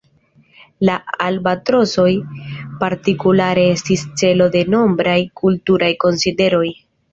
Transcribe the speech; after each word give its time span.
La 0.89 0.93
albatrosoj 1.25 2.07
partikulare 2.81 3.67
estis 3.75 4.07
celo 4.23 4.49
de 4.57 4.65
nombraj 4.77 5.17
kulturaj 5.45 5.95
konsideroj. 6.09 6.67